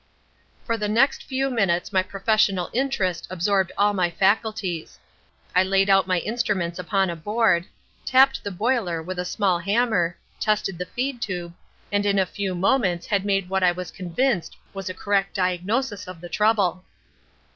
[0.65, 4.97] "For the next few minutes my professional interest absorbed all my faculties.
[5.55, 7.65] I laid out my instruments upon a board,
[8.03, 11.53] tapped the boiler with a small hammer, tested the feed tube,
[11.91, 16.07] and in a few moments had made what I was convinced was a correct diagnosis
[16.07, 16.83] of the trouble.